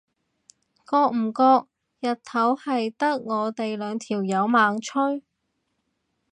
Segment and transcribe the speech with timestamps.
[0.89, 1.67] 覺唔覺
[1.99, 5.21] 日頭係得我哋兩條友猛吹？